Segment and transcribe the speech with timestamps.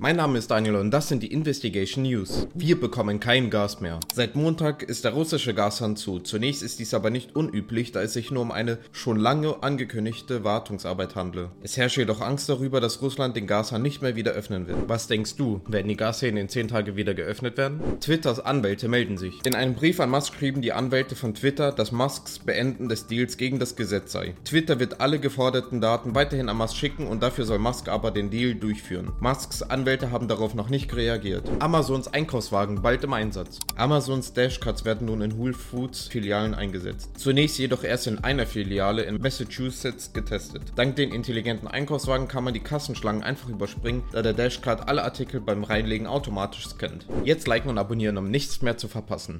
[0.00, 2.46] Mein Name ist Daniel und das sind die Investigation News.
[2.54, 3.98] Wir bekommen kein Gas mehr.
[4.14, 6.20] Seit Montag ist der russische Gashahn zu.
[6.20, 10.44] Zunächst ist dies aber nicht unüblich, da es sich nur um eine schon lange angekündigte
[10.44, 11.50] Wartungsarbeit handle.
[11.64, 14.88] Es herrscht jedoch Angst darüber, dass Russland den Gashahn nicht mehr wieder öffnen wird.
[14.88, 15.62] Was denkst du?
[15.66, 17.80] Werden die Gashähne in 10 Tagen wieder geöffnet werden?
[17.98, 19.44] Twitters Anwälte melden sich.
[19.44, 23.36] In einem Brief an Musk schrieben die Anwälte von Twitter, dass Musks Beenden des Deals
[23.36, 24.36] gegen das Gesetz sei.
[24.44, 28.30] Twitter wird alle geforderten Daten weiterhin an Musk schicken und dafür soll Musk aber den
[28.30, 29.10] Deal durchführen.
[29.18, 31.48] Musks Anwälte Anwälte haben darauf noch nicht reagiert.
[31.60, 33.58] Amazons Einkaufswagen bald im Einsatz.
[33.74, 37.12] Amazons Dashcards werden nun in Whole Foods Filialen eingesetzt.
[37.16, 40.60] Zunächst jedoch erst in einer Filiale in Massachusetts getestet.
[40.76, 45.40] Dank den intelligenten Einkaufswagen kann man die Kassenschlangen einfach überspringen, da der Dashcard alle Artikel
[45.40, 47.06] beim Reinlegen automatisch scannt.
[47.24, 49.36] Jetzt liken und abonnieren, um nichts mehr zu verpassen.